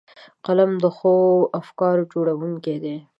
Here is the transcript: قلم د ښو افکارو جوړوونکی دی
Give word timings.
قلم 0.45 0.71
د 0.83 0.85
ښو 0.97 1.13
افکارو 1.61 2.09
جوړوونکی 2.13 2.75
دی 2.83 2.97